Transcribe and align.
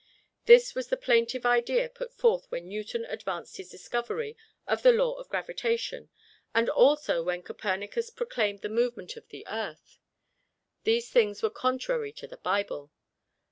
This 0.45 0.73
was 0.73 0.87
the 0.87 0.97
plaintive 0.97 1.43
plea 1.43 1.87
put 1.87 2.11
forth 2.11 2.47
when 2.49 2.67
Newton 2.67 3.05
advanced 3.05 3.57
his 3.57 3.69
discovery 3.69 4.35
of 4.65 4.81
the 4.81 4.91
Law 4.91 5.13
of 5.13 5.29
Gravitation, 5.29 6.09
and 6.55 6.67
also 6.71 7.21
when 7.21 7.43
Copernicus 7.43 8.09
proclaimed 8.09 8.61
the 8.61 8.67
movements 8.69 9.15
of 9.15 9.27
the 9.27 9.45
earth: 9.47 9.99
these 10.85 11.11
things 11.11 11.43
were 11.43 11.51
contrary 11.51 12.11
to 12.13 12.25
the 12.25 12.37
Bible! 12.37 12.91